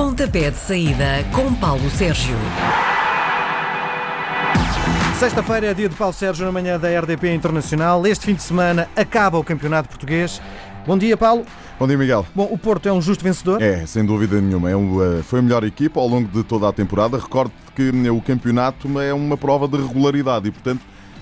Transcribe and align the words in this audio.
Pontapé 0.00 0.50
de 0.50 0.56
saída 0.56 1.22
com 1.30 1.52
Paulo 1.56 1.90
Sérgio. 1.90 2.34
Sexta-feira 5.18 5.66
é 5.66 5.74
dia 5.74 5.90
de 5.90 5.94
Paulo 5.94 6.14
Sérgio 6.14 6.46
na 6.46 6.50
manhã 6.50 6.80
da 6.80 6.88
RDP 6.88 7.34
Internacional. 7.34 8.06
Este 8.06 8.24
fim 8.24 8.32
de 8.32 8.42
semana 8.42 8.88
acaba 8.96 9.36
o 9.36 9.44
Campeonato 9.44 9.90
Português. 9.90 10.40
Bom 10.86 10.96
dia, 10.96 11.18
Paulo. 11.18 11.44
Bom 11.78 11.86
dia, 11.86 11.98
Miguel. 11.98 12.24
Bom, 12.34 12.48
o 12.50 12.56
Porto 12.56 12.88
é 12.88 12.92
um 12.94 13.02
justo 13.02 13.22
vencedor? 13.22 13.60
É, 13.60 13.84
sem 13.84 14.02
dúvida 14.02 14.40
nenhuma. 14.40 14.70
É 14.70 14.74
um, 14.74 15.18
eh, 15.18 15.22
foi 15.22 15.40
a 15.40 15.42
melhor 15.42 15.64
equipa 15.64 16.00
ao 16.00 16.08
longo 16.08 16.28
de 16.30 16.44
toda 16.44 16.66
a 16.66 16.72
temporada. 16.72 17.18
Recordo 17.18 17.52
que 17.76 17.90
hum, 17.90 18.16
o 18.16 18.22
campeonato 18.22 18.98
é 18.98 19.12
uma 19.12 19.36
prova 19.36 19.68
de 19.68 19.76
regularidade 19.76 20.48
e, 20.48 20.50
portanto, 20.50 20.80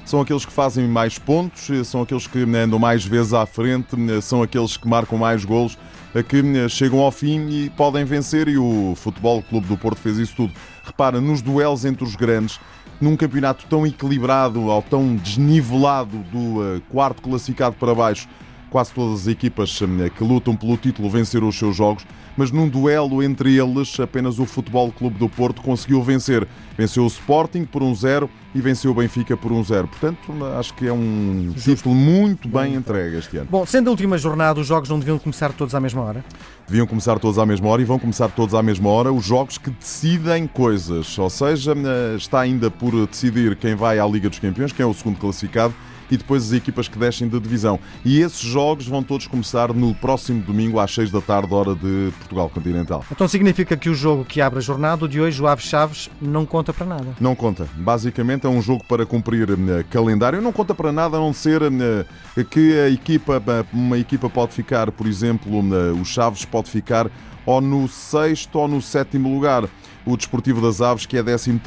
são 0.09 0.23
aqueles 0.23 0.47
que 0.47 0.53
fazem 0.53 0.89
mais 0.89 1.19
pontos, 1.19 1.69
eh, 1.69 1.85
são 1.85 2.01
aqueles 2.01 2.27
que 2.27 2.43
hum, 2.43 2.57
andam 2.57 2.79
mais 2.79 3.05
vezes 3.05 3.35
à 3.35 3.45
frente, 3.45 3.95
hum, 3.95 4.21
são 4.23 4.43
aqueles 4.43 4.75
que 4.75 4.89
marcam 4.89 5.19
mais 5.19 5.45
golos, 5.45 5.77
eh, 6.15 6.23
que 6.23 6.67
chegam 6.71 7.01
ao 7.01 7.13
fim 7.13 7.47
e 7.51 7.71
podem 7.71 8.07
vencer. 8.07 8.49
E 8.49 8.57
o 8.57 8.95
Futebol 8.97 9.43
Clube 9.43 9.67
do 9.67 9.77
Porto 9.77 9.99
fez 9.99 10.17
isso 10.17 10.35
tudo. 10.35 10.55
Repara, 10.83 11.21
nos 11.21 11.43
duelos 11.43 11.85
entre 11.85 12.05
os 12.05 12.17
grandes, 12.17 12.59
num 12.99 13.17
campeonato 13.17 13.67
tão 13.69 13.87
equilibrado 13.87 14.65
ou 14.65 14.83
tão 14.83 15.15
desnivelado 15.15 16.17
do 16.33 16.83
quarto 16.89 17.21
classificado 17.21 17.77
para 17.79 17.95
baixo, 17.95 18.27
quase 18.71 18.93
todas 18.93 19.23
as 19.23 19.27
equipas 19.27 19.81
hum, 19.83 20.09
que 20.17 20.25
lutam 20.25 20.55
pelo 20.55 20.77
título 20.77 21.11
venceram 21.11 21.49
os 21.49 21.59
seus 21.59 21.77
jogos, 21.77 22.07
mas 22.37 22.51
num 22.51 22.69
duelo 22.69 23.23
entre 23.23 23.57
eles, 23.57 23.99
apenas 23.99 24.39
o 24.39 24.47
Futebol 24.47 24.93
Clube 24.93 25.19
do 25.19 25.29
Porto 25.29 25.61
conseguiu 25.61 26.03
vencer. 26.03 26.47
Venceu 26.77 27.03
o 27.03 27.09
Sporting 27.09 27.65
por 27.65 27.83
1-0 27.83 28.25
um 28.25 28.29
e 28.55 28.61
venceu 28.61 28.93
o 28.93 28.95
Benfica 28.95 29.37
por 29.37 29.51
1-0. 29.51 29.85
Um 29.85 29.87
Portanto, 29.89 30.21
acho 30.57 30.73
que 30.75 30.87
é 30.87 30.93
um 30.93 31.53
título 31.57 31.95
muito 31.95 32.49
bem 32.49 32.75
entregue 32.75 33.17
este 33.17 33.39
ano. 33.39 33.49
Bom, 33.51 33.67
sendo 33.67 33.89
a 33.89 33.91
última 33.91 34.17
jornada, 34.17 34.61
os 34.61 34.69
jogos 34.69 34.89
não 34.89 35.01
deviam 35.01 35.19
começar 35.19 35.53
todos 35.53 35.75
à 35.75 35.81
mesma 35.81 36.03
hora? 36.03 36.25
Deviam 36.69 36.87
começar 36.87 37.19
todos 37.19 37.39
à 37.39 37.45
mesma 37.45 37.69
hora 37.69 37.83
e 37.83 37.85
vão 37.85 37.99
começar 37.99 38.29
todos 38.29 38.55
à 38.55 38.63
mesma 38.63 38.89
hora 38.89 39.13
os 39.13 39.25
jogos 39.25 39.59
que 39.59 39.71
decidem 39.71 40.47
coisas. 40.47 41.19
Ou 41.19 41.29
seja, 41.29 41.75
hum, 41.75 42.17
está 42.17 42.39
ainda 42.41 42.71
por 42.71 42.93
decidir 43.07 43.57
quem 43.57 43.75
vai 43.75 43.99
à 43.99 44.07
Liga 44.07 44.29
dos 44.29 44.39
Campeões, 44.39 44.71
quem 44.71 44.85
é 44.85 44.87
o 44.87 44.95
segundo 44.95 45.19
classificado 45.19 45.75
e 46.11 46.17
depois 46.17 46.45
as 46.45 46.53
equipas 46.53 46.89
que 46.89 46.99
descem 46.99 47.29
de 47.29 47.39
divisão. 47.41 47.79
E 48.05 48.21
esses 48.21 48.41
jogos 48.41 48.87
vão 48.87 49.03
todos 49.03 49.27
começar 49.27 49.73
no 49.73 49.95
próximo 49.95 50.43
domingo 50.43 50.79
às 50.79 50.93
6 50.95 51.11
da 51.11 51.21
tarde, 51.21 51.53
hora 51.53 51.75
de 51.75 52.13
Portugal 52.19 52.49
Continental. 52.49 53.05
Então 53.11 53.29
significa 53.29 53.77
que 53.77 53.89
o 53.89 53.95
jogo 53.95 54.25
que 54.25 54.41
abre 54.41 54.59
a 54.59 54.63
jornada, 54.63 55.09
de 55.09 55.21
hoje, 55.21 55.41
o 55.41 55.47
Aves 55.47 55.65
Chaves, 55.65 56.11
não 56.21 56.45
conta 56.45 56.73
para 56.73 56.87
nada? 56.87 57.07
Não 57.21 57.35
conta. 57.35 57.69
Basicamente 57.75 58.47
é 58.47 58.49
um 58.49 58.63
jogo 58.63 58.85
para 58.85 59.05
cumprir 59.05 59.51
uh, 59.51 59.57
calendário. 59.91 60.41
Não 60.41 60.53
conta 60.53 60.75
para 60.75 60.93
nada 60.93 61.17
a 61.17 61.21
não 61.21 61.33
ser 61.33 61.63
uh, 61.63 62.45
que 62.51 62.79
a 62.79 62.89
equipa, 62.89 63.43
uma 63.73 63.99
equipa 63.99 64.29
pode 64.31 64.53
ficar, 64.53 64.91
por 64.93 65.07
exemplo, 65.07 65.59
o 66.01 66.05
Chaves 66.05 66.45
pode 66.45 66.71
ficar 66.71 67.11
ou 67.49 67.63
no 67.63 67.89
sexto 67.89 68.59
ou 68.59 68.69
no 68.69 68.83
sétimo 68.83 69.33
lugar. 69.33 69.67
O 70.05 70.19
Desportivo 70.19 70.61
das 70.61 70.83
Aves, 70.83 71.07
que 71.07 71.17
é 71.17 71.23
13 71.23 71.59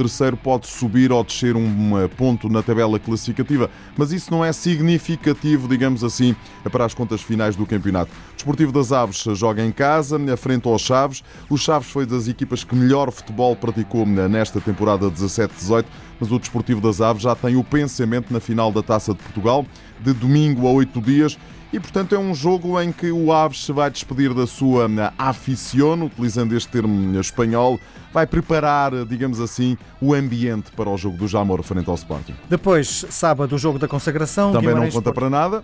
pode 0.44 0.68
subir 0.68 1.12
ou 1.12 1.24
descer 1.24 1.56
um 1.56 2.08
ponto 2.16 2.48
na 2.48 2.62
tabela 2.62 3.00
classificativa, 3.00 3.70
mas 3.98 4.12
isso 4.12 4.30
não 4.30 4.46
é 4.46 4.54
significativo, 4.54 5.68
digamos 5.68 6.04
assim, 6.04 6.36
para 6.72 6.86
as 6.86 6.94
contas 6.94 7.22
finais 7.22 7.56
do 7.56 7.66
campeonato. 7.66 8.12
O 8.32 8.36
Desportivo 8.36 8.72
das 8.72 8.92
Aves 8.92 9.24
joga 9.36 9.66
em 9.66 9.72
casa, 9.72 10.20
à 10.32 10.38
frente 10.38 10.68
aos 10.68 10.84
Chaves. 10.84 11.24
O 11.50 11.58
Chaves 11.58 11.90
foi 11.90 12.06
das 12.06 12.28
equipas 12.28 12.64
que 12.64 12.76
melhor 12.76 13.12
futebol 13.12 13.56
praticou 13.56 14.06
nesta 14.06 14.62
temporada 14.62 15.10
17-18, 15.10 15.86
mas 16.20 16.32
o 16.32 16.38
Desportivo 16.38 16.80
das 16.80 17.02
Aves 17.02 17.24
já 17.24 17.36
tem 17.36 17.56
o 17.56 17.64
pensamento 17.64 18.32
na 18.32 18.40
final 18.40 18.72
da 18.72 18.84
Taça 18.84 19.16
de 19.16 19.20
Portugal, 19.20 19.66
de 20.00 20.14
domingo 20.14 20.68
a 20.68 20.72
oito 20.72 21.02
dias, 21.02 21.38
e, 21.74 21.80
portanto, 21.80 22.14
é 22.14 22.20
um 22.20 22.36
jogo 22.36 22.80
em 22.82 22.92
que 22.92 23.12
o 23.12 23.32
Aves 23.32 23.66
se 23.66 23.72
vai 23.72 23.90
despedir 23.90 24.34
da 24.34 24.46
sua 24.46 24.86
eh, 24.86 25.14
aficione, 25.18 26.04
utilizando 26.04 26.54
este 26.56 26.68
termo 26.68 27.16
eh, 27.16 27.22
espanhol, 27.22 27.80
vai 28.14 28.28
preparar, 28.28 28.94
eh, 28.94 29.06
digamos 29.06 29.40
assim, 29.40 29.78
o 30.02 30.14
ambiente 30.14 30.70
para 30.72 30.90
o 30.90 30.98
jogo 30.98 31.16
do 31.16 31.30
Jamor 31.30 31.64
frente 31.64 31.90
ao 31.90 31.96
Sporting. 31.96 32.36
Depois, 32.50 33.06
sábado, 33.10 33.56
o 33.56 33.58
jogo 33.58 33.80
da 33.80 33.88
consagração. 33.88 34.52
Também 34.52 34.68
Guimarães 34.68 34.94
não 34.94 35.02
conta 35.02 35.14
para 35.14 35.30
nada. 35.30 35.64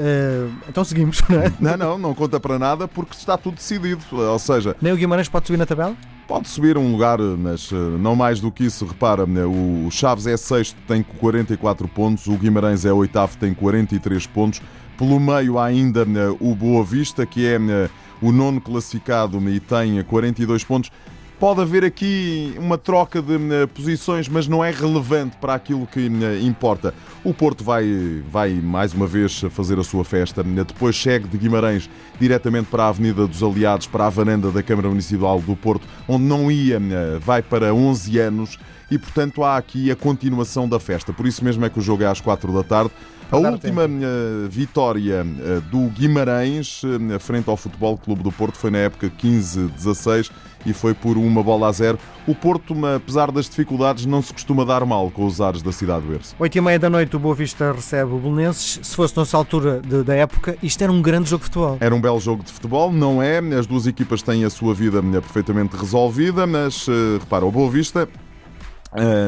Uh, 0.00 0.54
então 0.68 0.84
seguimos, 0.84 1.20
não 1.28 1.40
é? 1.40 1.52
Não, 1.60 1.76
não, 1.76 1.98
não 1.98 2.14
conta 2.14 2.38
para 2.38 2.56
nada 2.58 2.88
porque 2.88 3.14
está 3.14 3.36
tudo 3.36 3.56
decidido. 3.56 4.02
Ou 4.12 4.38
seja. 4.38 4.74
Nem 4.80 4.94
o 4.94 4.96
Guimarães 4.96 5.28
pode 5.28 5.46
subir 5.46 5.58
na 5.58 5.66
tabela? 5.66 5.94
Pode 6.26 6.48
subir 6.48 6.78
um 6.78 6.92
lugar, 6.92 7.18
mas 7.18 7.70
não 7.98 8.14
mais 8.14 8.38
do 8.38 8.52
que 8.52 8.64
isso. 8.64 8.86
Repara, 8.86 9.24
o 9.24 9.90
Chaves 9.90 10.26
é 10.26 10.36
sexto, 10.36 10.76
tem 10.86 11.02
44 11.02 11.88
pontos, 11.88 12.26
o 12.26 12.36
Guimarães 12.36 12.84
é 12.84 12.92
oitavo, 12.92 13.36
tem 13.38 13.52
43 13.52 14.26
pontos. 14.26 14.60
Pelo 14.98 15.20
meio 15.20 15.58
há 15.60 15.66
ainda 15.66 16.00
eh, 16.00 16.36
o 16.40 16.56
Boa 16.56 16.82
Vista, 16.82 17.24
que 17.24 17.46
é 17.46 17.54
eh, 17.54 17.88
o 18.20 18.32
nono 18.32 18.60
classificado 18.60 19.38
e 19.48 19.60
tem 19.60 20.02
42 20.02 20.64
pontos. 20.64 20.90
Pode 21.38 21.60
haver 21.60 21.84
aqui 21.84 22.52
uma 22.58 22.76
troca 22.76 23.22
de 23.22 23.34
eh, 23.34 23.66
posições, 23.68 24.28
mas 24.28 24.48
não 24.48 24.64
é 24.64 24.72
relevante 24.72 25.36
para 25.36 25.54
aquilo 25.54 25.86
que 25.86 26.04
importa. 26.42 26.92
O 27.22 27.32
Porto 27.32 27.62
vai, 27.62 27.86
vai 28.28 28.54
mais 28.54 28.92
uma 28.92 29.06
vez 29.06 29.40
fazer 29.50 29.78
a 29.78 29.84
sua 29.84 30.04
festa. 30.04 30.42
Depois 30.42 31.00
segue 31.00 31.28
de 31.28 31.38
Guimarães 31.38 31.88
diretamente 32.18 32.66
para 32.66 32.82
a 32.82 32.88
Avenida 32.88 33.24
dos 33.24 33.40
Aliados, 33.40 33.86
para 33.86 34.04
a 34.06 34.10
varanda 34.10 34.50
da 34.50 34.64
Câmara 34.64 34.88
Municipal 34.88 35.40
do 35.40 35.54
Porto, 35.54 35.86
onde 36.08 36.24
não 36.24 36.50
ia, 36.50 36.80
vai 37.20 37.40
para 37.40 37.72
11 37.72 38.18
anos 38.18 38.58
e, 38.90 38.98
portanto, 38.98 39.44
há 39.44 39.56
aqui 39.56 39.92
a 39.92 39.96
continuação 39.96 40.68
da 40.68 40.80
festa. 40.80 41.12
Por 41.12 41.24
isso 41.24 41.44
mesmo 41.44 41.64
é 41.64 41.70
que 41.70 41.78
o 41.78 41.82
jogo 41.82 42.02
é 42.02 42.06
às 42.06 42.20
4 42.20 42.52
da 42.52 42.64
tarde. 42.64 42.90
A 43.30 43.36
última 43.36 43.84
uh, 43.84 44.48
vitória 44.48 45.22
uh, 45.22 45.60
do 45.60 45.90
Guimarães 45.90 46.82
uh, 46.82 47.20
frente 47.20 47.50
ao 47.50 47.58
Futebol 47.58 47.98
Clube 47.98 48.22
do 48.22 48.32
Porto 48.32 48.56
foi 48.56 48.70
na 48.70 48.78
época 48.78 49.10
15-16 49.10 50.30
e 50.64 50.72
foi 50.72 50.94
por 50.94 51.18
uma 51.18 51.42
bola 51.42 51.68
a 51.68 51.72
zero. 51.72 51.98
O 52.26 52.34
Porto, 52.34 52.74
apesar 52.86 53.30
das 53.30 53.44
dificuldades, 53.44 54.06
não 54.06 54.22
se 54.22 54.32
costuma 54.32 54.64
dar 54.64 54.84
mal 54.86 55.10
com 55.10 55.26
os 55.26 55.42
ares 55.42 55.60
da 55.60 55.70
cidade 55.70 56.06
do 56.06 56.12
Berço. 56.12 56.34
8 56.38 56.56
e 56.56 56.60
meia 56.62 56.78
da 56.78 56.88
noite 56.88 57.16
o 57.16 57.18
Boa 57.18 57.34
Vista 57.34 57.70
recebe 57.70 58.12
o 58.12 58.18
Belenenses. 58.18 58.80
Se 58.82 58.96
fosse 58.96 59.14
nossa 59.14 59.36
altura 59.36 59.80
de, 59.80 60.02
da 60.02 60.14
época, 60.14 60.56
isto 60.62 60.82
era 60.82 60.90
um 60.90 61.02
grande 61.02 61.28
jogo 61.28 61.40
de 61.40 61.50
futebol. 61.50 61.76
Era 61.80 61.94
um 61.94 62.00
belo 62.00 62.18
jogo 62.18 62.42
de 62.42 62.50
futebol, 62.50 62.90
não 62.90 63.22
é? 63.22 63.38
As 63.58 63.66
duas 63.66 63.86
equipas 63.86 64.22
têm 64.22 64.44
a 64.44 64.50
sua 64.50 64.74
vida 64.74 65.02
perfeitamente 65.02 65.76
resolvida, 65.76 66.46
mas 66.46 66.86
repara, 67.20 67.44
o 67.44 67.52
Boa 67.52 67.70
Vista 67.70 68.08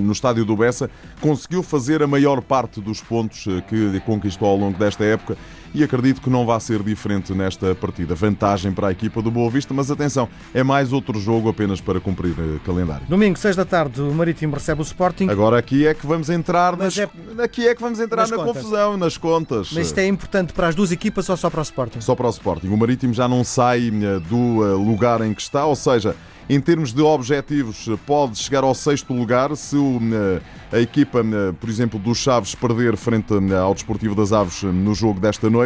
no 0.03 0.13
estádio 0.13 0.45
do 0.45 0.57
Bessa, 0.57 0.91
conseguiu 1.21 1.63
fazer 1.63 2.03
a 2.03 2.07
maior 2.07 2.41
parte 2.41 2.81
dos 2.81 3.01
pontos 3.01 3.47
uh, 3.47 3.63
que 3.69 4.01
conquistou 4.01 4.49
ao 4.49 4.57
longo 4.57 4.79
desta 4.79 5.05
época 5.05 5.37
e 5.75 5.85
acredito 5.85 6.21
que 6.21 6.31
não 6.31 6.45
vai 6.45 6.61
ser 6.61 6.83
diferente 6.83 7.33
nesta 7.33 7.75
partida. 7.75 8.15
Vantagem 8.15 8.73
para 8.73 8.89
a 8.89 8.93
equipa 8.93 9.23
do 9.23 9.31
Boa 9.31 9.51
Vista, 9.51 9.73
mas 9.73 9.91
atenção, 9.91 10.29
é 10.53 10.63
mais 10.63 10.93
outro 10.93 11.19
jogo 11.21 11.49
apenas 11.49 11.81
para 11.81 12.01
cumprir 12.01 12.33
uh, 12.33 12.61
calendário. 12.65 13.07
Domingo, 13.09 13.39
6 13.39 13.57
da 13.57 13.65
tarde, 13.65 14.01
o 14.01 14.13
Marítimo 14.13 14.55
recebe 14.55 14.81
o 14.81 14.85
Sporting. 14.85 15.29
Agora 15.29 15.59
aqui 15.59 15.87
é 15.87 15.95
que 15.95 16.07
vamos 16.07 16.31
entrar 16.31 16.77
nas, 16.77 16.99
é... 16.99 17.09
aqui 17.43 17.67
é 17.67 17.75
que 17.75 17.81
vamos 17.81 18.01
entrar 18.01 18.23
nas 18.23 18.31
na 18.31 18.37
contas. 18.37 18.55
confusão, 18.55 18.97
nas 18.97 19.17
contas. 19.17 19.71
Mas 19.73 19.87
isto 19.87 19.99
é 19.99 20.07
importante 20.07 20.53
para 20.53 20.69
as 20.69 20.75
duas 20.75 20.93
equipas 20.93 21.29
ou 21.29 21.37
só 21.37 21.49
para 21.51 21.61
o 21.61 21.63
Sporting? 21.63 22.01
Só 22.01 22.15
para 22.15 22.27
o 22.27 22.31
Sporting. 22.31 22.69
O 22.69 22.77
Marítimo 22.77 23.15
já 23.15 23.29
não 23.29 23.45
sai 23.45 23.91
do 24.29 24.77
lugar 24.77 25.21
em 25.21 25.33
que 25.33 25.43
está, 25.43 25.65
ou 25.65 25.77
seja, 25.77 26.15
em 26.51 26.61
termos 26.61 26.93
de 26.93 27.01
objetivos, 27.01 27.89
pode 28.05 28.37
chegar 28.37 28.65
ao 28.65 28.75
sexto 28.75 29.15
lugar 29.15 29.57
se 29.57 29.77
eh, 29.77 30.41
a 30.77 30.81
equipa, 30.81 31.21
eh, 31.21 31.53
por 31.53 31.71
exemplo, 31.71 31.97
dos 31.97 32.19
Chaves 32.19 32.57
perder 32.57 32.97
frente 32.97 33.33
eh, 33.33 33.57
ao 33.57 33.73
Desportivo 33.73 34.17
das 34.17 34.33
Aves 34.33 34.65
no 34.65 34.93
jogo 34.93 35.21
desta 35.21 35.49
noite. 35.49 35.60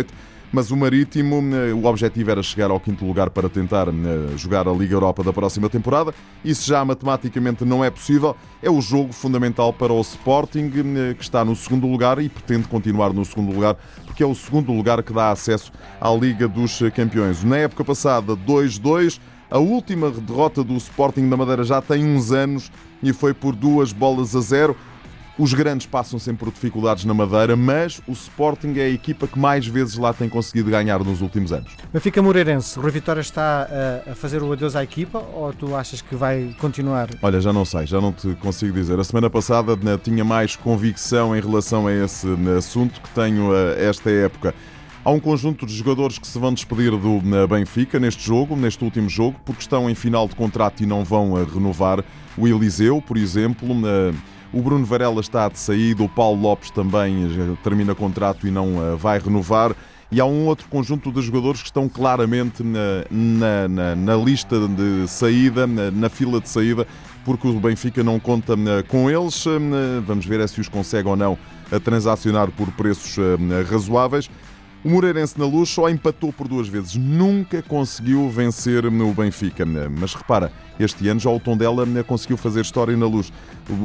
Mas 0.53 0.71
o 0.71 0.77
Marítimo, 0.77 1.43
o 1.75 1.87
objetivo 1.87 2.31
era 2.31 2.41
chegar 2.41 2.71
ao 2.71 2.79
quinto 2.79 3.05
lugar 3.05 3.29
para 3.29 3.49
tentar 3.49 3.89
jogar 4.37 4.69
a 4.69 4.73
Liga 4.73 4.95
Europa 4.95 5.25
da 5.25 5.33
próxima 5.33 5.69
temporada. 5.69 6.15
Isso 6.45 6.69
já 6.69 6.85
matematicamente 6.85 7.65
não 7.65 7.85
é 7.85 7.91
possível. 7.91 8.37
É 8.63 8.71
o 8.71 8.81
jogo 8.81 9.13
fundamental 9.13 9.73
para 9.73 9.93
o 9.93 10.01
Sporting, 10.01 10.71
que 11.19 11.25
está 11.25 11.45
no 11.45 11.57
segundo 11.57 11.89
lugar 11.89 12.21
e 12.21 12.29
pretende 12.29 12.69
continuar 12.69 13.13
no 13.13 13.25
segundo 13.25 13.53
lugar, 13.53 13.77
porque 14.07 14.23
é 14.23 14.27
o 14.27 14.35
segundo 14.35 14.73
lugar 14.73 15.03
que 15.03 15.13
dá 15.13 15.33
acesso 15.33 15.73
à 16.01 16.09
Liga 16.11 16.47
dos 16.47 16.79
Campeões. 16.95 17.43
Na 17.43 17.57
época 17.57 17.85
passada, 17.85 18.37
2-2. 18.37 19.19
A 19.51 19.59
última 19.59 20.11
derrota 20.11 20.63
do 20.63 20.77
Sporting 20.77 21.23
na 21.23 21.37
Madeira 21.37 21.65
já 21.65 21.83
tem 21.83 22.05
uns 22.05 22.31
anos 22.31 22.71
e 23.03 23.13
foi 23.13 23.35
por 23.35 23.57
duas 23.57 23.93
bolas 23.93 24.37
a 24.37 24.41
zero. 24.41 24.77
Os 25.37 25.53
grandes 25.53 25.85
passam 25.85 26.17
sempre 26.17 26.45
por 26.45 26.53
dificuldades 26.53 27.05
na 27.05 27.13
Madeira, 27.13 27.57
mas 27.57 28.01
o 28.07 28.13
Sporting 28.13 28.75
é 28.77 28.83
a 28.83 28.89
equipa 28.89 29.27
que 29.27 29.37
mais 29.37 29.67
vezes 29.67 29.97
lá 29.97 30.13
tem 30.13 30.29
conseguido 30.29 30.71
ganhar 30.71 31.03
nos 31.03 31.21
últimos 31.21 31.53
anos. 31.53 31.73
Benfica 31.93 32.23
Moreirense, 32.23 32.79
o 32.79 32.83
Rui 32.83 32.93
Vitória 32.93 33.21
está 33.21 33.67
a 34.09 34.15
fazer 34.15 34.45
o 34.45 34.53
adeus 34.53 34.77
à 34.77 34.85
equipa 34.85 35.19
ou 35.35 35.53
tu 35.53 35.75
achas 35.75 36.01
que 36.01 36.15
vai 36.15 36.55
continuar? 36.61 37.09
Olha, 37.21 37.41
já 37.41 37.53
não 37.53 37.65
sei, 37.65 37.85
já 37.85 38.01
não 38.01 38.13
te 38.13 38.29
consigo 38.37 38.73
dizer. 38.75 38.97
A 39.01 39.03
semana 39.03 39.29
passada 39.29 39.75
né, 39.75 39.99
tinha 39.99 40.25
mais 40.25 40.55
convicção 40.55 41.37
em 41.37 41.41
relação 41.41 41.89
a 41.89 41.93
esse 41.93 42.29
né, 42.29 42.59
assunto 42.59 43.01
que 43.01 43.11
tenho 43.11 43.53
eh, 43.53 43.89
esta 43.89 44.09
época. 44.11 44.55
Há 45.05 45.11
um 45.11 45.19
conjunto 45.19 45.67
de 45.67 45.75
jogadores 45.75 46.17
que 46.17 46.29
se 46.29 46.39
vão 46.39 46.55
despedir 46.55 46.93
do 46.93 47.21
Benfica 47.49 47.99
neste 47.99 48.25
jogo, 48.25 48.55
neste 48.55 48.85
último 48.85 49.09
jogo, 49.09 49.37
porque 49.45 49.63
estão 49.63 49.91
em 49.91 49.97
final 49.97 50.29
de 50.29 50.37
contrato 50.37 50.81
e 50.83 50.87
não 50.87 51.03
vão 51.05 51.37
eh, 51.37 51.45
renovar. 51.45 52.05
O 52.39 52.47
Eliseu, 52.47 53.03
por 53.03 53.17
exemplo, 53.17 53.69
o 54.55 54.63
Bruno 54.63 54.87
Varela 54.87 55.21
está 55.21 55.49
de 55.49 55.59
saída, 55.59 56.03
o 56.03 56.09
Paulo 56.09 56.41
Lopes 56.41 56.71
também 56.71 57.25
eh, 57.25 57.57
termina 57.65 57.93
contrato 57.95 58.47
e 58.47 58.51
não 58.53 58.81
eh, 58.81 58.97
vai 58.97 59.19
renovar. 59.19 59.75
E 60.13 60.21
há 60.21 60.25
um 60.25 60.47
outro 60.47 60.69
conjunto 60.69 61.11
de 61.11 61.21
jogadores 61.21 61.61
que 61.61 61.67
estão 61.67 61.89
claramente 61.89 62.63
na, 62.63 63.05
na, 63.11 63.69
na, 63.69 63.97
na 63.97 64.17
lista 64.17 64.57
de 64.69 65.09
saída, 65.09 65.67
na, 65.67 66.09
fila 66.09 66.41
de 66.41 66.49
saída, 66.49 66.87
porque 67.25 67.49
o 67.49 67.59
Benfica 67.59 68.05
não 68.05 68.21
conta 68.21 68.55
com 68.87 69.11
eles. 69.11 69.45
Vamos 70.07 70.25
ver 70.25 70.39
é 70.39 70.47
se 70.47 70.61
os 70.61 70.69
consegue 70.69 71.09
ou 71.09 71.17
não 71.17 71.37
transacionar 71.83 72.49
por 72.53 72.71
preços 72.73 73.17
razoáveis. 73.69 74.31
O 74.85 74.91
Moreirense 74.91 75.39
na 75.39 75.47
luz 75.47 75.71
só 75.71 75.89
empatou 75.89 76.31
por 76.31 76.47
duas 76.47 76.69
vezes, 76.69 76.95
nunca 76.95 77.63
conseguiu 77.63 78.29
vencer 78.29 78.91
no 78.91 79.15
Benfica. 79.15 79.65
Mas 79.65 80.13
repara, 80.13 80.53
este 80.79 81.09
ano 81.09 81.19
já 81.19 81.31
o 81.31 81.41
Tondela 81.41 81.87
conseguiu 82.07 82.37
fazer 82.37 82.61
história 82.61 82.95
na 82.95 83.07
luz. 83.07 83.33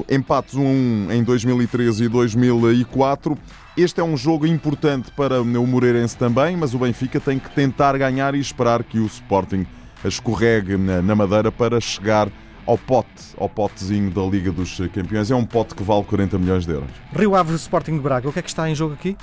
Empates 0.10 0.56
1 0.56 0.62
1 0.62 1.12
em 1.14 1.24
2013 1.24 2.04
e 2.04 2.10
2004. 2.10 3.38
Este 3.78 4.02
é 4.02 4.04
um 4.04 4.18
jogo 4.18 4.46
importante 4.46 5.10
para 5.12 5.42
o 5.42 5.66
Moreirense 5.66 6.18
também, 6.18 6.58
mas 6.58 6.74
o 6.74 6.80
Benfica 6.80 7.18
tem 7.18 7.40
que 7.40 7.50
tentar 7.52 7.98
ganhar 7.98 8.36
e 8.36 8.40
esperar 8.40 8.84
que 8.84 9.00
o 9.00 9.06
Sporting 9.06 9.66
escorregue 10.04 10.76
na 10.76 11.16
Madeira 11.16 11.50
para 11.50 11.80
chegar 11.80 12.30
ao 12.66 12.78
pote, 12.78 13.24
ao 13.38 13.48
potezinho 13.48 14.12
da 14.12 14.22
Liga 14.24 14.52
dos 14.52 14.78
Campeões. 14.94 15.32
É 15.32 15.36
um 15.36 15.46
pote 15.46 15.76
que 15.76 15.82
vale 15.82 16.04
40 16.04 16.38
milhões 16.38 16.66
de 16.66 16.74
euros. 16.74 16.92
Rio 17.16 17.36
Ave 17.36 17.56
Sporting 17.56 17.94
de 17.94 18.02
Braga, 18.02 18.28
o 18.28 18.34
que 18.34 18.40
é 18.40 18.42
que 18.42 18.50
está 18.50 18.70
em 18.70 18.76
jogo 18.76 18.96
aqui? 18.96 19.16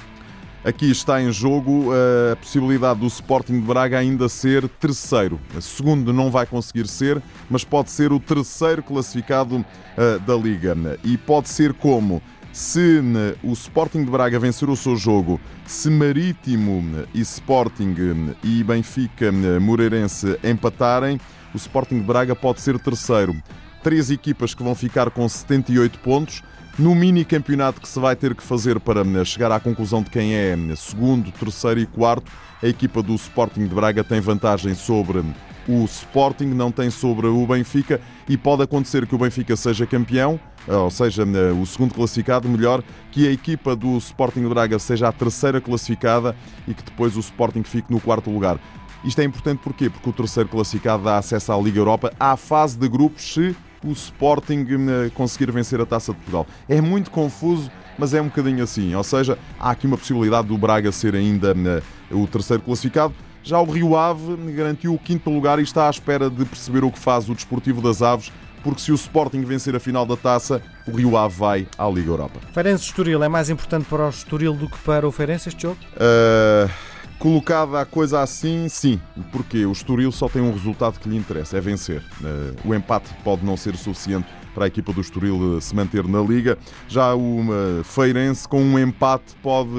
Aqui 0.66 0.90
está 0.90 1.22
em 1.22 1.30
jogo 1.30 1.94
eh, 1.94 2.32
a 2.32 2.36
possibilidade 2.36 2.98
do 2.98 3.06
Sporting 3.06 3.60
de 3.60 3.66
Braga 3.68 4.00
ainda 4.00 4.28
ser 4.28 4.68
terceiro. 4.68 5.38
Segundo 5.60 6.12
não 6.12 6.28
vai 6.28 6.44
conseguir 6.44 6.88
ser, 6.88 7.22
mas 7.48 7.62
pode 7.62 7.88
ser 7.88 8.12
o 8.12 8.18
terceiro 8.18 8.82
classificado 8.82 9.64
eh, 9.96 10.18
da 10.26 10.34
Liga. 10.34 10.76
E 11.04 11.16
pode 11.16 11.50
ser 11.50 11.72
como? 11.72 12.20
Se 12.52 13.00
o 13.44 13.52
Sporting 13.52 14.04
de 14.04 14.10
Braga 14.10 14.40
vencer 14.40 14.68
o 14.68 14.74
seu 14.74 14.96
jogo, 14.96 15.40
se 15.64 15.88
Marítimo 15.88 17.06
e 17.14 17.20
Sporting 17.20 18.34
e 18.42 18.64
Benfica 18.64 19.30
Moreirense 19.60 20.36
empatarem, 20.42 21.20
o 21.54 21.56
Sporting 21.56 22.00
de 22.00 22.04
Braga 22.04 22.34
pode 22.34 22.60
ser 22.60 22.76
terceiro. 22.80 23.36
Três 23.84 24.10
equipas 24.10 24.52
que 24.52 24.64
vão 24.64 24.74
ficar 24.74 25.10
com 25.10 25.28
78 25.28 26.00
pontos 26.00 26.42
no 26.78 26.94
mini 26.94 27.24
campeonato 27.24 27.80
que 27.80 27.88
se 27.88 27.98
vai 27.98 28.14
ter 28.14 28.34
que 28.34 28.42
fazer 28.42 28.78
para 28.78 29.02
hum, 29.02 29.24
chegar 29.24 29.50
à 29.50 29.58
conclusão 29.58 30.02
de 30.02 30.10
quem 30.10 30.34
é 30.34 30.54
hum, 30.54 30.74
segundo, 30.76 31.32
terceiro 31.32 31.80
e 31.80 31.86
quarto, 31.86 32.30
a 32.62 32.66
equipa 32.66 33.02
do 33.02 33.14
Sporting 33.14 33.66
de 33.66 33.74
Braga 33.74 34.04
tem 34.04 34.20
vantagem 34.20 34.74
sobre 34.74 35.20
hum, 35.20 35.32
o 35.66 35.84
Sporting, 35.84 36.46
não 36.46 36.70
tem 36.70 36.90
sobre 36.90 37.26
o 37.26 37.46
Benfica 37.46 38.00
e 38.28 38.36
pode 38.36 38.62
acontecer 38.62 39.06
que 39.06 39.14
o 39.14 39.18
Benfica 39.18 39.56
seja 39.56 39.86
campeão, 39.86 40.38
ou 40.68 40.90
seja, 40.90 41.24
o 41.60 41.66
segundo 41.66 41.92
classificado, 41.92 42.48
melhor, 42.48 42.84
que 43.10 43.26
a 43.26 43.32
equipa 43.32 43.74
do 43.74 43.96
Sporting 43.98 44.42
de 44.42 44.48
Braga 44.48 44.78
seja 44.78 45.08
a 45.08 45.12
terceira 45.12 45.60
classificada 45.60 46.36
e 46.68 46.74
que 46.74 46.84
depois 46.84 47.16
o 47.16 47.20
Sporting 47.20 47.64
fique 47.64 47.90
no 47.90 48.00
quarto 48.00 48.30
lugar. 48.30 48.60
Isto 49.04 49.20
é 49.20 49.24
importante 49.24 49.60
porquê? 49.62 49.90
Porque 49.90 50.08
o 50.08 50.12
terceiro 50.12 50.48
classificado 50.48 51.02
dá 51.02 51.18
acesso 51.18 51.52
à 51.52 51.56
Liga 51.56 51.78
Europa 51.78 52.12
à 52.18 52.36
fase 52.36 52.78
de 52.78 52.88
grupos 52.88 53.34
se 53.34 53.56
o 53.86 53.92
Sporting 53.92 54.66
eh, 54.68 55.10
conseguir 55.14 55.50
vencer 55.52 55.80
a 55.80 55.86
Taça 55.86 56.12
de 56.12 56.18
Portugal. 56.18 56.46
É 56.68 56.80
muito 56.80 57.10
confuso, 57.10 57.70
mas 57.96 58.12
é 58.12 58.20
um 58.20 58.26
bocadinho 58.26 58.62
assim. 58.62 58.94
Ou 58.94 59.04
seja, 59.04 59.38
há 59.58 59.70
aqui 59.70 59.86
uma 59.86 59.96
possibilidade 59.96 60.48
do 60.48 60.58
Braga 60.58 60.90
ser 60.90 61.14
ainda 61.14 61.54
eh, 61.54 61.82
o 62.14 62.26
terceiro 62.26 62.62
classificado. 62.62 63.14
Já 63.42 63.60
o 63.60 63.64
Rio 63.64 63.96
Ave 63.96 64.36
garantiu 64.52 64.92
o 64.92 64.98
quinto 64.98 65.30
lugar 65.30 65.60
e 65.60 65.62
está 65.62 65.86
à 65.86 65.90
espera 65.90 66.28
de 66.28 66.44
perceber 66.44 66.82
o 66.82 66.90
que 66.90 66.98
faz 66.98 67.28
o 67.28 67.34
Desportivo 67.34 67.80
das 67.80 68.02
Aves, 68.02 68.32
porque 68.64 68.80
se 68.80 68.90
o 68.90 68.96
Sporting 68.96 69.42
vencer 69.44 69.76
a 69.76 69.80
final 69.80 70.04
da 70.04 70.16
taça, 70.16 70.60
o 70.88 70.90
Rio 70.90 71.16
Ave 71.16 71.36
vai 71.36 71.68
à 71.78 71.88
Liga 71.88 72.10
Europa. 72.10 72.40
Feirense 72.52 72.82
Estoril 72.84 73.22
é 73.22 73.28
mais 73.28 73.48
importante 73.48 73.84
para 73.84 74.06
o 74.06 74.08
Estoril 74.08 74.54
do 74.54 74.68
que 74.68 74.78
para 74.78 75.06
o 75.06 75.12
Feirense 75.12 75.48
este 75.48 75.62
jogo? 75.62 75.78
Uh... 75.94 76.95
Colocada 77.18 77.80
a 77.80 77.86
coisa 77.86 78.20
assim, 78.20 78.68
sim, 78.68 79.00
porque 79.32 79.64
o 79.64 79.72
Estoril 79.72 80.12
só 80.12 80.28
tem 80.28 80.42
um 80.42 80.52
resultado 80.52 81.00
que 81.00 81.08
lhe 81.08 81.16
interessa, 81.16 81.56
é 81.56 81.60
vencer. 81.60 82.02
Eh, 82.22 82.52
o 82.62 82.74
empate 82.74 83.08
pode 83.24 83.42
não 83.42 83.56
ser 83.56 83.74
suficiente 83.74 84.28
para 84.54 84.64
a 84.64 84.68
equipa 84.68 84.92
do 84.92 85.00
Estoril 85.00 85.56
eh, 85.56 85.60
se 85.62 85.74
manter 85.74 86.06
na 86.06 86.20
Liga. 86.20 86.58
Já 86.86 87.14
o 87.14 87.40
eh, 87.40 87.82
Feirense, 87.84 88.46
com 88.46 88.62
um 88.62 88.78
empate, 88.78 89.34
pode 89.42 89.70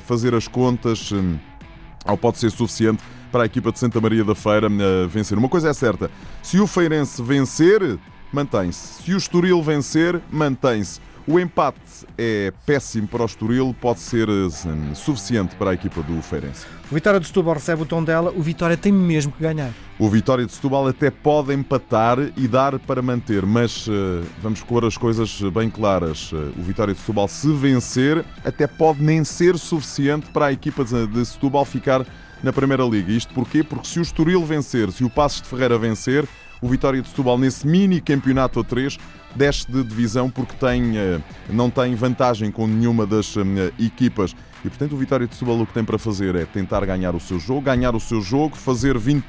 fazer 0.00 0.34
as 0.34 0.48
contas, 0.48 1.12
ou 2.06 2.16
pode 2.16 2.38
ser 2.38 2.50
suficiente 2.50 3.02
para 3.30 3.42
a 3.42 3.46
equipa 3.46 3.70
de 3.70 3.78
Santa 3.78 4.00
Maria 4.00 4.24
da 4.24 4.34
Feira 4.34 4.68
vencer. 5.06 5.36
Uma 5.36 5.50
coisa 5.50 5.68
é 5.68 5.74
certa, 5.74 6.10
se 6.42 6.58
o 6.58 6.66
Feirense 6.66 7.22
vencer, 7.22 7.98
mantém-se. 8.32 9.02
Se 9.02 9.14
o 9.14 9.16
Estoril 9.16 9.62
vencer, 9.62 10.20
mantém-se. 10.30 11.00
O 11.28 11.40
empate 11.40 12.06
é 12.16 12.52
péssimo 12.64 13.08
para 13.08 13.22
o 13.22 13.26
Estoril, 13.26 13.74
pode 13.80 13.98
ser 13.98 14.28
assim, 14.46 14.94
suficiente 14.94 15.56
para 15.56 15.72
a 15.72 15.74
equipa 15.74 16.00
do 16.00 16.22
Feirense. 16.22 16.64
O 16.88 16.94
Vitória 16.94 17.18
de 17.18 17.26
Setúbal 17.26 17.54
recebe 17.54 17.82
o 17.82 17.84
tom 17.84 18.04
dela, 18.04 18.32
o 18.36 18.40
Vitória 18.40 18.76
tem 18.76 18.92
mesmo 18.92 19.32
que 19.32 19.42
ganhar. 19.42 19.72
O 19.98 20.08
Vitória 20.08 20.46
de 20.46 20.52
Setúbal 20.52 20.86
até 20.86 21.10
pode 21.10 21.52
empatar 21.52 22.18
e 22.36 22.46
dar 22.46 22.78
para 22.78 23.02
manter, 23.02 23.44
mas 23.44 23.88
uh, 23.88 24.22
vamos 24.40 24.62
pôr 24.62 24.84
as 24.84 24.96
coisas 24.96 25.42
bem 25.52 25.68
claras. 25.68 26.30
Uh, 26.30 26.52
o 26.56 26.62
Vitória 26.62 26.94
de 26.94 27.00
Setúbal, 27.00 27.26
se 27.26 27.52
vencer, 27.52 28.24
até 28.44 28.68
pode 28.68 29.02
nem 29.02 29.24
ser 29.24 29.58
suficiente 29.58 30.26
para 30.30 30.46
a 30.46 30.52
equipa 30.52 30.84
de, 30.84 31.08
de 31.08 31.26
Setúbal 31.26 31.64
ficar 31.64 32.06
na 32.40 32.52
Primeira 32.52 32.84
Liga. 32.84 33.10
Isto 33.10 33.34
porquê? 33.34 33.64
Porque 33.64 33.88
se 33.88 33.98
o 33.98 34.02
Estoril 34.02 34.44
vencer, 34.44 34.92
se 34.92 35.02
o 35.02 35.10
Passos 35.10 35.42
de 35.42 35.48
Ferreira 35.48 35.76
vencer, 35.76 36.24
o 36.60 36.68
Vitória 36.68 37.00
de 37.00 37.08
Setúbal 37.08 37.38
nesse 37.38 37.66
mini 37.66 38.00
campeonato 38.00 38.60
a 38.60 38.64
3 38.64 38.98
desce 39.34 39.70
de 39.70 39.82
divisão 39.84 40.30
porque 40.30 40.54
tem, 40.54 40.96
eh, 40.96 41.20
não 41.50 41.68
tem 41.68 41.94
vantagem 41.94 42.50
com 42.50 42.66
nenhuma 42.66 43.06
das 43.06 43.36
eh, 43.36 43.72
equipas. 43.78 44.34
E 44.64 44.68
portanto 44.68 44.94
o 44.94 44.96
Vitória 44.96 45.26
de 45.26 45.34
Setúbal 45.34 45.60
o 45.60 45.66
que 45.66 45.74
tem 45.74 45.84
para 45.84 45.98
fazer 45.98 46.34
é 46.34 46.44
tentar 46.44 46.84
ganhar 46.86 47.14
o 47.14 47.20
seu 47.20 47.38
jogo, 47.38 47.60
ganhar 47.60 47.94
o 47.94 48.00
seu 48.00 48.20
jogo, 48.20 48.56
fazer 48.56 48.96
20, 48.98 49.24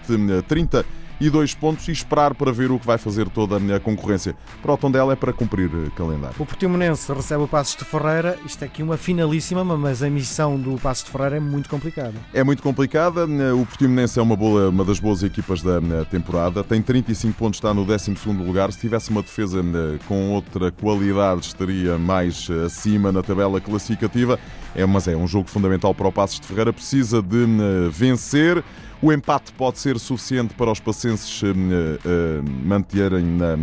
30 0.47 0.85
e 1.19 1.29
dois 1.29 1.53
pontos 1.53 1.87
e 1.87 1.91
esperar 1.91 2.33
para 2.35 2.51
ver 2.51 2.71
o 2.71 2.79
que 2.79 2.85
vai 2.85 2.97
fazer 2.97 3.29
toda 3.29 3.57
a 3.75 3.79
concorrência. 3.79 4.35
Para 4.61 4.73
o 4.73 4.77
Tondela 4.77 5.13
é 5.13 5.15
para 5.15 5.33
cumprir 5.33 5.69
eh, 5.73 5.89
calendário. 5.95 6.35
O 6.39 6.45
Portimonense 6.45 7.11
recebe 7.11 7.43
o 7.43 7.47
Passos 7.47 7.75
de 7.75 7.85
Ferreira. 7.85 8.37
Isto 8.45 8.63
é 8.63 8.65
aqui 8.65 8.83
uma 8.83 8.97
finalíssima, 8.97 9.63
mas 9.63 10.03
a 10.03 10.09
missão 10.09 10.59
do 10.59 10.77
Passos 10.79 11.05
de 11.05 11.11
Ferreira 11.11 11.37
é 11.37 11.39
muito 11.39 11.69
complicada. 11.69 12.13
É 12.33 12.43
muito 12.43 12.61
complicada. 12.61 13.25
O 13.55 13.65
Portimonense 13.65 14.19
é 14.19 14.21
uma, 14.21 14.35
boa, 14.35 14.69
uma 14.69 14.85
das 14.85 14.99
boas 14.99 15.23
equipas 15.23 15.61
da 15.61 16.05
temporada. 16.09 16.63
Tem 16.63 16.81
35 16.81 17.37
pontos, 17.37 17.57
está 17.57 17.73
no 17.73 17.85
12º 17.85 18.45
lugar. 18.45 18.71
Se 18.71 18.79
tivesse 18.79 19.09
uma 19.09 19.21
defesa 19.21 19.63
com 20.07 20.31
outra 20.31 20.71
qualidade, 20.71 21.47
estaria 21.47 21.97
mais 21.97 22.47
eh, 22.49 22.65
acima 22.65 23.11
na 23.11 23.23
tabela 23.23 23.59
classificativa. 23.59 24.39
É, 24.75 24.85
mas 24.85 25.07
é 25.07 25.15
um 25.15 25.27
jogo 25.27 25.49
fundamental 25.49 25.93
para 25.95 26.07
o 26.07 26.11
Passos 26.11 26.39
de 26.39 26.47
Ferreira. 26.47 26.71
Precisa 26.71 27.21
de 27.21 27.45
vencer. 27.91 28.63
O 29.01 29.13
empate 29.13 29.51
pode 29.53 29.77
ser 29.77 29.99
suficiente 29.99 30.55
para 30.55 30.71
os 30.71 30.79
pacenses 30.79 31.41
uh, 31.44 31.47
uh, 31.47 32.49
manterem 32.65 33.23
na, 33.23 33.55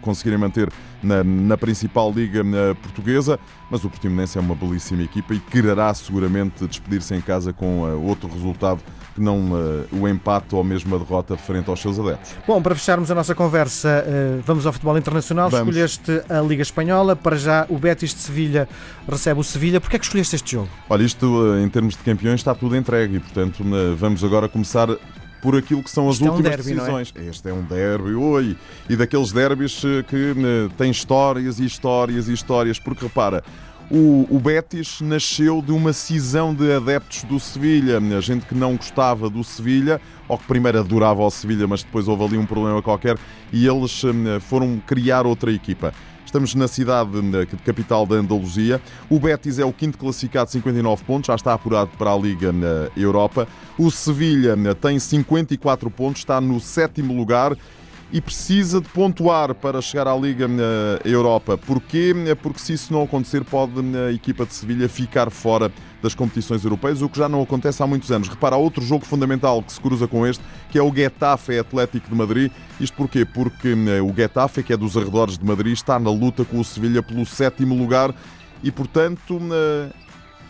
conseguirem 0.00 0.38
manter 0.38 0.68
na, 1.02 1.24
na 1.24 1.56
principal 1.56 2.12
liga 2.12 2.42
uh, 2.42 2.74
portuguesa, 2.76 3.38
mas 3.70 3.84
o 3.84 3.90
Portimonense 3.90 4.38
é 4.38 4.40
uma 4.40 4.54
belíssima 4.54 5.02
equipa 5.02 5.34
e 5.34 5.40
quererá 5.40 5.92
seguramente 5.94 6.66
despedir-se 6.66 7.14
em 7.14 7.20
casa 7.20 7.52
com 7.52 7.80
outro 8.04 8.28
resultado 8.28 8.80
que 9.14 9.20
não 9.20 9.52
uh, 9.52 9.86
o 9.92 10.08
empate 10.08 10.54
ou 10.54 10.64
mesmo 10.64 10.94
a 10.94 10.98
derrota 10.98 11.36
frente 11.36 11.68
aos 11.68 11.80
seus 11.80 11.98
adeptos. 11.98 12.32
Bom, 12.46 12.60
para 12.62 12.74
fecharmos 12.74 13.10
a 13.10 13.14
nossa 13.14 13.34
conversa, 13.34 14.04
uh, 14.06 14.42
vamos 14.44 14.66
ao 14.66 14.72
futebol 14.72 14.96
internacional. 14.96 15.50
Vamos. 15.50 15.76
Escolheste 15.76 16.22
a 16.28 16.40
Liga 16.40 16.62
Espanhola. 16.62 17.14
Para 17.14 17.36
já, 17.36 17.66
o 17.68 17.78
Betis 17.78 18.14
de 18.14 18.20
Sevilha 18.20 18.68
recebe 19.08 19.40
o 19.40 19.44
Sevilha. 19.44 19.80
Porquê 19.80 19.96
é 19.96 19.98
que 19.98 20.04
escolheste 20.04 20.36
este 20.36 20.52
jogo? 20.52 20.68
Olha, 20.88 21.02
isto 21.02 21.26
uh, 21.26 21.58
em 21.60 21.68
termos 21.68 21.96
de 21.96 22.02
campeões 22.02 22.40
está 22.40 22.54
tudo 22.54 22.76
entregue 22.76 23.16
e, 23.16 23.20
portanto, 23.20 23.64
vamos 23.96 24.24
agora 24.24 24.48
começar 24.48 24.88
por 25.42 25.56
aquilo 25.56 25.82
que 25.82 25.90
são 25.90 26.08
as 26.08 26.16
Isto 26.16 26.30
últimas 26.30 26.52
é 26.52 26.54
um 26.54 26.56
derby, 26.56 26.74
decisões. 26.74 27.14
É? 27.16 27.24
Este 27.26 27.48
é 27.48 27.52
um 27.52 27.62
derby, 27.62 28.14
oi! 28.14 28.56
E 28.88 28.96
daqueles 28.96 29.32
derbys 29.32 29.82
que 30.08 30.34
têm 30.76 30.90
histórias 30.90 31.58
e 31.58 31.64
histórias 31.64 32.28
e 32.28 32.32
histórias, 32.32 32.78
porque 32.78 33.04
repara, 33.04 33.42
o, 33.90 34.24
o, 34.30 34.38
Betis 34.38 35.00
nasceu 35.00 35.60
de 35.60 35.72
uma 35.72 35.92
cisão 35.92 36.54
de 36.54 36.72
adeptos 36.72 37.24
do 37.24 37.40
Sevilha. 37.40 37.98
A 37.98 38.20
gente 38.20 38.46
que 38.46 38.54
não 38.54 38.76
gostava 38.76 39.28
do 39.28 39.42
Sevilha, 39.42 40.00
ou 40.28 40.38
que 40.38 40.44
primeiro 40.44 40.78
adorava 40.78 41.22
o 41.22 41.30
Sevilha, 41.30 41.66
mas 41.66 41.82
depois 41.82 42.06
houve 42.06 42.24
ali 42.24 42.38
um 42.38 42.46
problema 42.46 42.80
qualquer, 42.80 43.18
e 43.52 43.66
eles 43.66 44.04
hum, 44.04 44.38
foram 44.38 44.80
criar 44.86 45.26
outra 45.26 45.52
equipa. 45.52 45.92
Estamos 46.30 46.54
na 46.54 46.68
cidade 46.68 47.10
capital 47.64 48.06
da 48.06 48.14
Andaluzia. 48.14 48.80
O 49.08 49.18
Betis 49.18 49.58
é 49.58 49.64
o 49.64 49.72
quinto 49.72 49.98
classificado, 49.98 50.48
59 50.48 51.02
pontos, 51.02 51.26
já 51.26 51.34
está 51.34 51.52
apurado 51.52 51.90
para 51.98 52.12
a 52.12 52.16
Liga 52.16 52.52
na 52.52 52.88
Europa. 52.96 53.48
O 53.76 53.90
Sevilha 53.90 54.56
tem 54.76 54.96
54 54.96 55.90
pontos, 55.90 56.20
está 56.20 56.40
no 56.40 56.60
sétimo 56.60 57.16
lugar 57.16 57.56
e 58.12 58.20
precisa 58.20 58.80
de 58.80 58.88
pontuar 58.88 59.54
para 59.54 59.80
chegar 59.80 60.08
à 60.08 60.16
Liga 60.16 60.46
eh, 60.46 61.08
Europa. 61.08 61.56
Porquê? 61.56 62.12
Eh, 62.26 62.34
porque 62.34 62.58
se 62.58 62.72
isso 62.72 62.92
não 62.92 63.02
acontecer, 63.02 63.44
pode 63.44 63.72
eh, 63.78 64.08
a 64.08 64.12
equipa 64.12 64.44
de 64.44 64.52
Sevilha 64.52 64.88
ficar 64.88 65.30
fora 65.30 65.70
das 66.02 66.14
competições 66.14 66.64
europeias, 66.64 67.02
o 67.02 67.08
que 67.08 67.18
já 67.18 67.28
não 67.28 67.42
acontece 67.42 67.82
há 67.82 67.86
muitos 67.86 68.10
anos. 68.10 68.28
Repara, 68.28 68.56
há 68.56 68.58
outro 68.58 68.82
jogo 68.82 69.04
fundamental 69.04 69.62
que 69.62 69.72
se 69.72 69.80
cruza 69.80 70.08
com 70.08 70.26
este, 70.26 70.42
que 70.70 70.78
é 70.78 70.82
o 70.82 70.92
Getafe 70.92 71.58
Atlético 71.58 72.08
de 72.08 72.14
Madrid. 72.14 72.50
Isto 72.80 72.96
porquê? 72.96 73.24
Porque 73.24 73.74
o 73.74 74.14
Getafe, 74.14 74.62
que 74.62 74.72
é 74.72 74.76
dos 74.76 74.96
arredores 74.96 75.36
de 75.36 75.44
Madrid, 75.44 75.74
está 75.74 75.98
na 75.98 76.10
luta 76.10 76.44
com 76.44 76.58
o 76.58 76.64
Sevilha 76.64 77.02
pelo 77.02 77.26
sétimo 77.26 77.76
lugar 77.76 78.14
e, 78.62 78.72
portanto, 78.72 79.38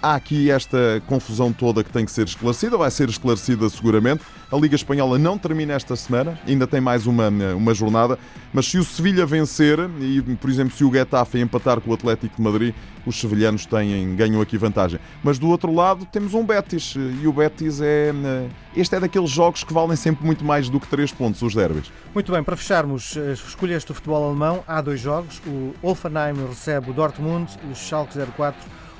há 0.03 0.15
aqui 0.15 0.51
esta 0.51 1.03
confusão 1.07 1.53
toda 1.53 1.85
que 1.85 1.91
tem 1.91 2.05
que 2.05 2.11
ser 2.11 2.27
esclarecida, 2.27 2.77
vai 2.77 2.91
ser 2.91 3.09
esclarecida 3.09 3.69
seguramente. 3.69 4.23
A 4.51 4.57
Liga 4.57 4.75
Espanhola 4.75 5.19
não 5.19 5.39
termina 5.39 5.75
esta 5.75 5.95
semana, 5.95 6.39
ainda 6.47 6.67
tem 6.67 6.81
mais 6.81 7.07
uma, 7.07 7.29
uma 7.29 7.73
jornada, 7.73 8.19
mas 8.53 8.67
se 8.67 8.79
o 8.79 8.85
Sevilha 8.85 9.25
vencer 9.25 9.79
e, 10.01 10.21
por 10.37 10.51
exemplo, 10.51 10.77
se 10.77 10.83
o 10.83 10.93
Getafe 10.93 11.39
empatar 11.39 11.81
com 11.81 11.91
o 11.91 11.95
Atlético 11.95 12.37
de 12.37 12.43
Madrid, 12.43 12.75
os 13.07 13.19
sevilhanos 13.19 13.65
têm, 13.67 14.15
ganham 14.15 14.41
aqui 14.41 14.59
vantagem. 14.59 15.01
Mas 15.23 15.39
do 15.39 15.49
outro 15.49 15.73
lado 15.73 16.05
temos 16.05 16.35
um 16.35 16.45
Betis 16.45 16.95
e 17.23 17.27
o 17.27 17.33
Betis 17.33 17.81
é. 17.81 18.13
Este 18.77 18.95
é 18.95 19.01
daqueles 19.01 19.31
jogos 19.31 19.65
que 19.65 19.73
valem 19.73 19.97
sempre 19.97 20.25
muito 20.25 20.45
mais 20.45 20.69
do 20.69 20.79
que 20.79 20.87
3 20.87 21.11
pontos, 21.13 21.43
os 21.43 21.55
derbys. 21.55 21.91
Muito 22.15 22.31
bem, 22.31 22.43
para 22.43 22.57
fecharmos, 22.57 23.17
eh, 23.17 23.33
escolheste 23.33 23.91
o 23.91 23.95
futebol 23.95 24.29
alemão, 24.29 24.63
há 24.67 24.81
dois 24.81 25.01
jogos. 25.01 25.41
O 25.47 25.75
Olfenheim 25.83 26.35
recebe 26.49 26.91
o 26.91 26.93
Dortmund 26.93 27.51
o 27.71 27.75
Schalke 27.75 28.17
04 28.37 28.55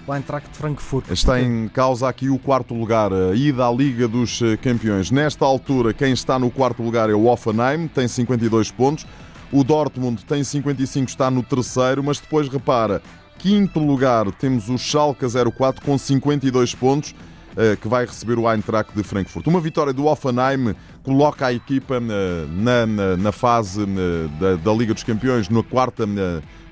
o 0.07 0.15
Eintracht 0.15 0.49
Frankfurt. 0.53 1.11
Está 1.11 1.41
em 1.41 1.69
causa 1.69 2.09
aqui 2.09 2.29
o 2.29 2.39
quarto 2.39 2.75
lugar, 2.75 3.13
a 3.13 3.35
ida 3.35 3.67
à 3.67 3.73
Liga 3.73 4.09
dos 4.09 4.41
eh, 4.43 4.57
Campeões. 4.57 5.11
Nesta 5.11 5.45
altura, 5.45 5.93
quem 5.93 6.13
está 6.13 6.39
no 6.39 6.51
quarto 6.51 6.83
lugar 6.83 7.11
é 7.11 7.15
o 7.15 7.27
Offenheim, 7.27 7.89
tem 7.89 8.09
52 8.09 8.71
pontos. 8.71 9.07
O 9.53 9.65
Dortmund 9.65 10.25
tem 10.25 10.45
55, 10.45 11.09
está 11.09 11.31
no 11.31 11.43
terceiro, 11.43 12.03
mas 12.05 12.21
depois 12.21 12.49
repara, 12.49 13.03
quinto 13.39 13.81
lugar 13.81 14.31
temos 14.33 14.69
o 14.69 14.79
Schalke 14.79 15.27
04 15.27 15.85
com 15.85 15.99
52 15.99 16.75
pontos. 16.75 17.15
Eh, 17.61 17.77
que 17.77 17.89
vai 17.89 18.07
receber 18.07 18.39
o 18.39 18.51
Eintracht 18.51 18.91
de 18.97 19.03
Frankfurt. 19.03 19.47
Uma 19.47 19.61
vitória 19.61 19.93
do 19.93 20.07
Offenheim 20.07 20.75
coloca 21.03 21.45
a 21.45 21.53
equipa 21.53 21.97
eh, 21.97 22.47
na, 22.49 22.87
na, 22.87 23.17
na 23.19 23.33
fase 23.33 23.83
eh, 23.83 24.29
da, 24.41 24.57
da, 24.57 24.73
Liga 24.73 24.95
dos 24.95 25.05
Campeões, 25.05 25.51
no, 25.51 25.63
quarta, 25.63 26.07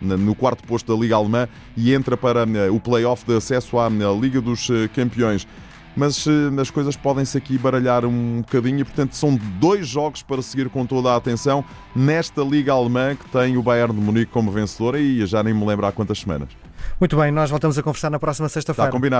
no 0.00 0.34
quarto 0.34 0.66
posto 0.66 0.90
da 0.90 0.98
Liga 0.98 1.16
Alemã 1.16 1.46
e 1.76 1.92
entra 1.92 2.16
para 2.16 2.46
o 2.72 2.80
play-off 2.80 3.26
de 3.26 3.36
acesso 3.36 3.78
à 3.78 3.86
Liga 4.18 4.40
dos 4.40 4.68
Campeões 4.94 5.46
mas 5.96 6.26
as 6.60 6.70
coisas 6.70 6.96
podem-se 6.96 7.36
aqui 7.36 7.58
baralhar 7.58 8.04
um 8.04 8.40
bocadinho 8.40 8.80
e, 8.80 8.84
portanto, 8.84 9.16
são 9.16 9.34
dois 9.58 9.88
jogos 9.88 10.22
para 10.22 10.40
seguir 10.40 10.68
com 10.68 10.86
toda 10.86 11.10
a 11.10 11.16
atenção 11.16 11.64
nesta 11.94 12.40
Liga 12.42 12.72
Alemã 12.72 13.16
que 13.16 13.28
tem 13.30 13.56
o 13.56 13.62
Bayern 13.62 13.92
de 13.92 14.00
Munique 14.00 14.30
como 14.30 14.52
vencedora 14.52 15.00
e 15.00 15.26
já 15.26 15.42
nem 15.42 15.52
me 15.52 15.66
lembro 15.66 15.86
há 15.86 15.92
quantas 15.92 16.20
semanas. 16.20 16.50
Muito 17.00 17.16
bem, 17.16 17.30
nós 17.30 17.50
voltamos 17.50 17.76
a 17.78 17.82
conversar 17.82 18.10
na 18.10 18.18
próxima 18.18 18.48
sexta-feira. 18.48 18.88
Está 18.88 18.96
combinado. 18.96 19.16